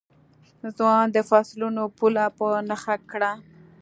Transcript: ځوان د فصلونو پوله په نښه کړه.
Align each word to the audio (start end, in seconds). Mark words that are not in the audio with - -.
ځوان 0.77 1.05
د 1.11 1.17
فصلونو 1.29 1.83
پوله 1.97 2.25
په 2.37 2.47
نښه 2.69 2.95
کړه. 3.11 3.31